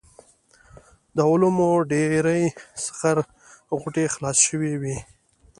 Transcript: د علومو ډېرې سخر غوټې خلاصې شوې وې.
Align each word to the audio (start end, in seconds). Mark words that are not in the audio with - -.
د 1.15 1.17
علومو 1.29 1.71
ډېرې 1.91 2.41
سخر 2.83 3.17
غوټې 3.79 4.05
خلاصې 4.13 4.41
شوې 4.47 4.73
وې. 4.81 4.97